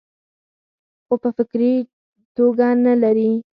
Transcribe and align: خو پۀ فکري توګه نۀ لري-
خو 1.05 1.13
پۀ 1.21 1.29
فکري 1.37 1.73
توګه 2.35 2.67
نۀ 2.83 2.93
لري- 3.03 3.29